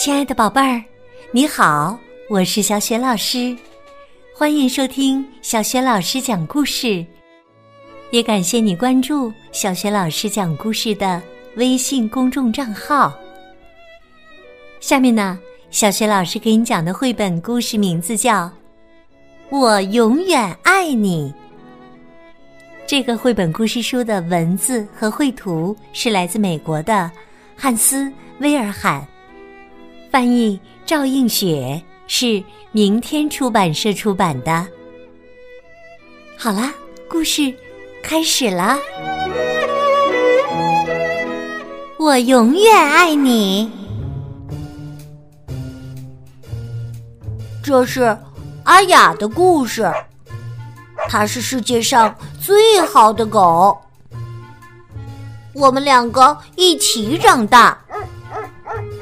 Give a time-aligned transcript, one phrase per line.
[0.00, 0.82] 亲爱的宝贝儿，
[1.30, 1.94] 你好，
[2.30, 3.54] 我是小雪老师，
[4.34, 7.04] 欢迎收听小雪老师讲故事，
[8.10, 11.20] 也感谢你关注小雪老师讲故事的
[11.56, 13.12] 微信公众账号。
[14.80, 15.38] 下面呢，
[15.70, 18.46] 小雪老师给你讲的绘本故事名字叫
[19.50, 21.30] 《我永远爱你》。
[22.86, 27.10] 这个绘本故事书的文字和绘图是来自美国的
[27.54, 28.04] 汉斯·
[28.38, 29.06] 威尔罕。
[30.10, 32.42] 翻译赵映雪是
[32.72, 34.66] 明天出版社出版的。
[36.36, 36.74] 好啦，
[37.08, 37.54] 故事
[38.02, 38.76] 开始了。
[41.96, 43.70] 我永远爱你。
[47.62, 48.18] 这是
[48.64, 49.88] 阿雅的故事。
[51.08, 53.80] 它是世界上最好的狗。
[55.52, 57.78] 我们两个一起长大。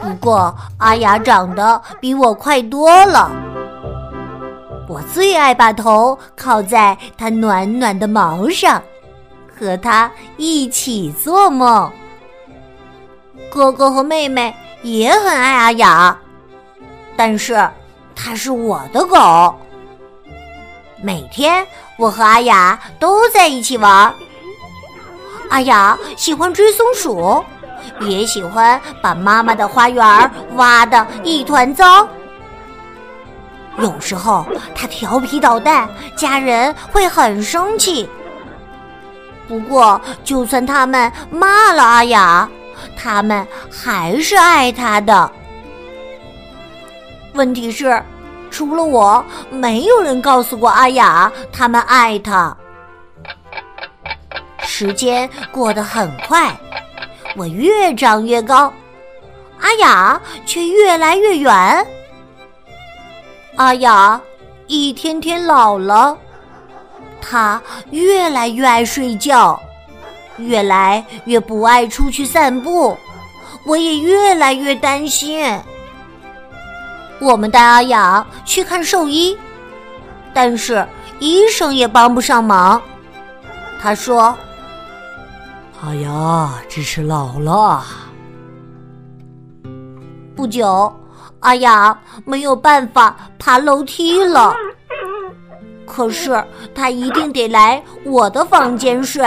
[0.00, 3.30] 不过，阿雅长得比我快多了。
[4.88, 8.82] 我最爱把头靠在它暖暖的毛上，
[9.58, 11.90] 和它一起做梦。
[13.50, 16.16] 哥哥和妹妹也很爱阿雅，
[17.16, 17.68] 但是
[18.14, 19.54] 它是我的狗。
[21.02, 24.14] 每天我和阿雅都在一起玩。
[25.50, 27.44] 阿雅喜欢追松鼠。
[28.00, 32.06] 也喜欢把妈妈的花园挖得一团糟。
[33.78, 38.08] 有时候他调皮捣蛋，家人会很生气。
[39.46, 42.48] 不过，就算他们骂了阿雅，
[42.96, 45.30] 他们还是爱他的。
[47.34, 48.02] 问题是，
[48.50, 52.54] 除了我，没有人告诉过阿雅他们爱他。
[54.60, 56.54] 时间过得很快。
[57.38, 58.72] 我越长越高，
[59.60, 61.86] 阿雅却越来越远。
[63.54, 64.20] 阿雅
[64.66, 66.18] 一天天老了，
[67.20, 67.62] 她
[67.92, 69.60] 越来越爱睡觉，
[70.38, 72.98] 越来越不爱出去散步。
[73.64, 75.56] 我也越来越担心。
[77.20, 79.38] 我们带阿雅去看兽医，
[80.34, 80.84] 但是
[81.20, 82.82] 医生也帮不上忙。
[83.80, 84.36] 他说。
[85.80, 87.84] 哎呀，只是老了。
[90.34, 90.92] 不久，
[91.38, 94.52] 阿雅没有办法爬楼梯了。
[95.86, 96.44] 可是
[96.74, 99.24] 她一定得来我的房间睡。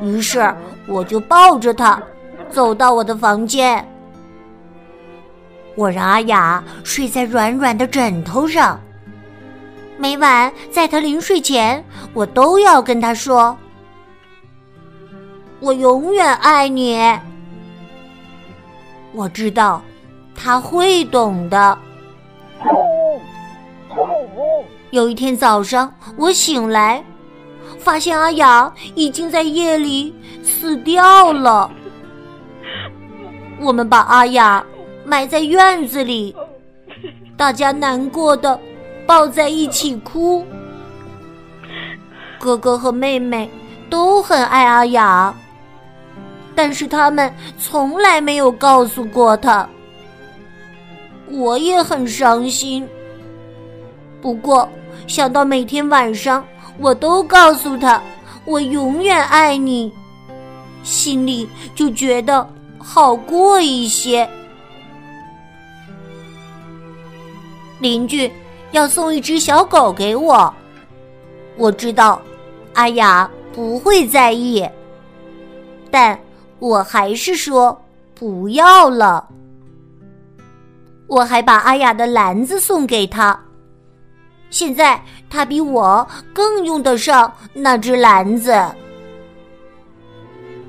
[0.00, 0.54] 于是
[0.86, 2.00] 我就抱着她
[2.48, 3.84] 走到我的房间。
[5.74, 8.80] 我让阿雅睡在软软的枕头上。
[9.98, 11.84] 每晚在她临睡前，
[12.14, 13.56] 我都要跟她说。
[15.60, 16.98] 我永远爱你。
[19.12, 19.82] 我知道
[20.34, 21.78] 他会懂的。
[24.90, 27.04] 有一天早上，我醒来，
[27.78, 31.70] 发现阿雅已经在夜里死掉了。
[33.60, 34.64] 我们把阿雅
[35.04, 36.34] 埋在院子里，
[37.36, 38.58] 大家难过的
[39.06, 40.44] 抱在一起哭。
[42.38, 43.50] 哥哥和妹妹
[43.90, 45.34] 都很爱阿雅。
[46.54, 49.68] 但是他们从来没有告诉过他，
[51.28, 52.86] 我也很伤心。
[54.20, 54.68] 不过
[55.06, 56.44] 想到每天晚上
[56.78, 58.02] 我都告诉他
[58.44, 59.92] 我永远爱你，
[60.82, 62.46] 心里就觉得
[62.78, 64.28] 好过一些。
[67.78, 68.30] 邻居
[68.72, 70.52] 要送一只小狗给我，
[71.56, 72.20] 我知道
[72.74, 74.68] 阿雅不会在意，
[75.90, 76.18] 但。
[76.60, 77.76] 我还是说
[78.14, 79.28] 不要了。
[81.08, 83.36] 我还把阿雅的篮子送给他，
[84.50, 88.56] 现在他比我更用得上那只篮子。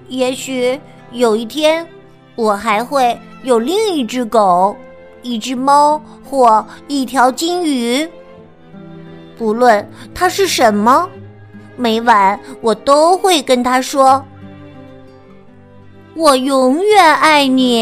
[0.08, 0.80] 也许
[1.12, 1.88] 有一天，
[2.36, 4.76] 我还会有另一只狗、
[5.22, 8.10] 一只猫或一条金鱼。
[9.38, 11.08] 不论它是什么，
[11.76, 14.24] 每晚我都会跟它说。
[16.14, 17.82] 我永远爱你，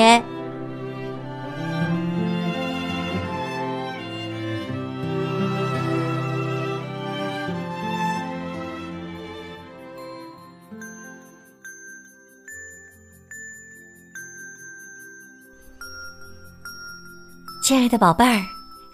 [17.64, 18.42] 亲爱的宝贝儿。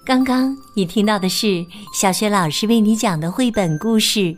[0.05, 4.19] 刚刚你听到的是小雪老师为你讲的绘本故事《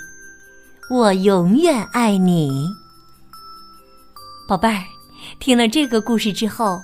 [0.89, 2.67] 我永远爱你》。
[4.47, 4.81] 宝贝儿，
[5.39, 6.81] 听了这个故事之后，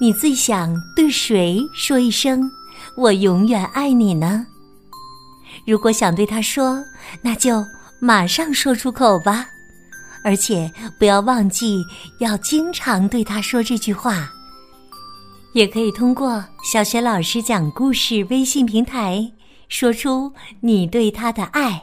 [0.00, 2.50] 你最想对谁说一声
[2.98, 4.44] “我永远爱你”呢？
[5.64, 6.84] 如果想对他说，
[7.22, 7.64] 那就
[8.00, 9.46] 马上说出口吧，
[10.24, 11.80] 而且不要忘记
[12.18, 14.28] 要经常对他说这句话。
[15.52, 19.32] 也可以通过小学老师讲故事微信平台
[19.68, 21.80] 说出你对他的爱。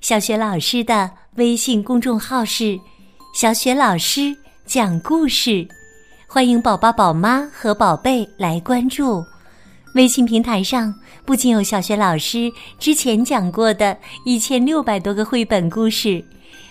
[0.00, 2.78] 小学老师的微信公众号是
[3.34, 4.32] “小雪老师
[4.64, 5.66] 讲故事”，
[6.24, 9.24] 欢迎宝宝、宝妈和宝贝来关注。
[9.96, 10.94] 微信平台上
[11.24, 12.48] 不仅有小学老师
[12.78, 16.24] 之前讲过的一千六百多个绘本故事，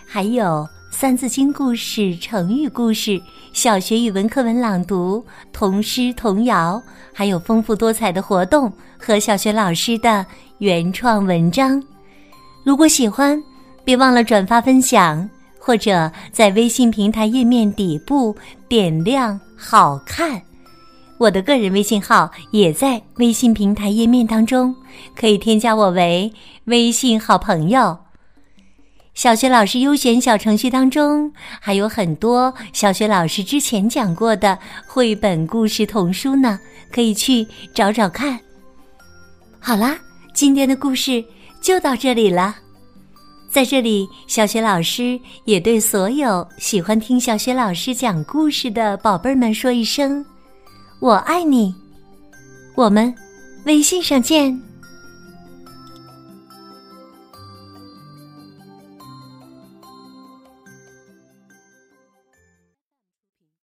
[0.08, 0.66] 还有。
[0.90, 3.20] 三字经故事、成语故事、
[3.52, 6.80] 小学语文课文朗读、童诗童谣，
[7.12, 10.24] 还有丰富多彩的活动和小学老师的
[10.60, 11.82] 原创文章。
[12.64, 13.42] 如果喜欢，
[13.84, 15.28] 别忘了转发分享，
[15.66, 18.36] 或者在微信平台页面底部
[18.68, 20.42] 点亮“好看”。
[21.18, 24.76] 我的个人微信号也在微信平台页面当中，
[25.16, 26.34] 可以添加我为
[26.66, 27.98] 微信好朋友。
[29.14, 31.32] 小学老师优选小程序当中
[31.62, 36.60] 还有很多小学老师之前讲过的绘本故事童书呢，
[36.92, 38.38] 可以去找找看。
[39.62, 39.98] 好啦，
[40.34, 41.24] 今天的故事
[41.62, 42.58] 就到这里了。
[43.54, 50.26] 在这里，小雪老师也对所有喜欢听小雪老师讲故事的宝贝们说一声
[51.00, 51.72] ：“我爱你。”
[52.74, 53.14] 我们
[53.66, 54.73] 微信上见。